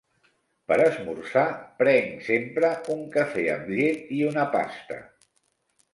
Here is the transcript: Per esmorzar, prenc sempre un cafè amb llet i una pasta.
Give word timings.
Per 0.71 0.77
esmorzar, 0.85 1.43
prenc 1.83 2.25
sempre 2.29 2.73
un 2.97 3.05
cafè 3.19 3.45
amb 3.59 3.71
llet 3.77 4.11
i 4.21 4.27
una 4.31 4.51
pasta. 4.57 4.99